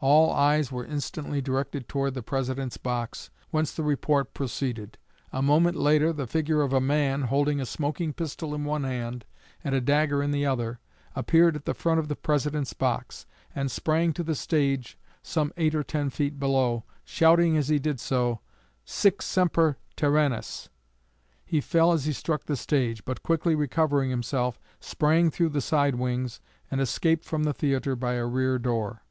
All 0.00 0.30
eyes 0.32 0.70
were 0.70 0.84
instantly 0.84 1.40
directed 1.40 1.88
toward 1.88 2.14
the 2.14 2.22
President's 2.22 2.76
box, 2.76 3.30
whence 3.50 3.70
the 3.72 3.84
report 3.84 4.34
proceeded. 4.34 4.98
A 5.32 5.40
moment 5.40 5.76
later, 5.76 6.12
the 6.12 6.26
figure 6.26 6.60
of 6.60 6.72
a 6.72 6.80
man, 6.80 7.22
holding 7.22 7.60
a 7.60 7.66
smoking 7.66 8.12
pistol 8.12 8.54
in 8.54 8.64
one 8.64 8.82
hand 8.82 9.24
and 9.62 9.74
a 9.74 9.80
dagger 9.80 10.22
in 10.24 10.32
the 10.32 10.44
other, 10.44 10.80
appeared 11.14 11.54
at 11.56 11.64
the 11.64 11.72
front 11.72 12.00
of 12.00 12.08
the 12.08 12.16
President's 12.16 12.72
box, 12.74 13.26
and 13.54 13.70
sprang 13.70 14.12
to 14.14 14.24
the 14.24 14.34
stage, 14.34 14.98
some 15.22 15.52
eight 15.56 15.74
or 15.74 15.84
ten 15.84 16.10
feet 16.10 16.38
below, 16.38 16.84
shouting 17.04 17.56
as 17.56 17.68
he 17.68 17.78
did 17.78 17.98
so, 18.00 18.40
"Sic 18.84 19.22
semper 19.22 19.78
tyrannis!" 19.94 20.68
He 21.44 21.60
fell 21.60 21.92
as 21.92 22.04
he 22.06 22.12
struck 22.12 22.44
the 22.44 22.56
stage; 22.56 23.04
but 23.04 23.22
quickly 23.22 23.54
recovering 23.54 24.10
himself, 24.10 24.58
sprang 24.80 25.30
through 25.30 25.50
the 25.50 25.60
side 25.62 25.94
wings 25.94 26.40
and 26.70 26.80
escaped 26.80 27.24
from 27.24 27.44
the 27.44 27.54
theatre 27.54 27.96
by 27.96 28.14
a 28.14 28.26
rear 28.26 28.58
door. 28.58 29.02